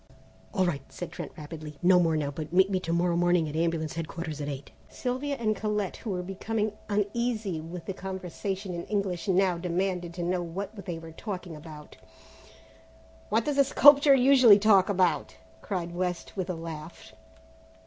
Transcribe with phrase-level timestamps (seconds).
[0.51, 4.43] "All right," said Trent rapidly, "no more now, but meet me at Ambulance headquarters to
[4.43, 8.85] morrow morning at eight." Sylvia and Colette, who were becoming uneasy at the conversation in
[8.87, 11.97] English, now demanded to know what they were talking about.
[13.29, 17.13] "What does a sculptor usually talk about?" cried West, with a laugh.